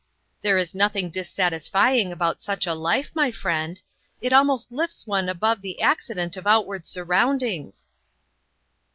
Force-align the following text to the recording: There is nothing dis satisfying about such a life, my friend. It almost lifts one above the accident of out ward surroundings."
There 0.41 0.57
is 0.57 0.73
nothing 0.73 1.11
dis 1.11 1.29
satisfying 1.29 2.11
about 2.11 2.41
such 2.41 2.65
a 2.65 2.73
life, 2.73 3.11
my 3.13 3.29
friend. 3.29 3.79
It 4.19 4.33
almost 4.33 4.71
lifts 4.71 5.05
one 5.05 5.29
above 5.29 5.61
the 5.61 5.79
accident 5.79 6.35
of 6.35 6.47
out 6.47 6.65
ward 6.65 6.87
surroundings." 6.87 7.87